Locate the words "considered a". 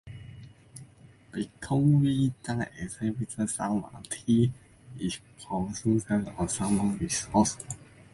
5.37-6.49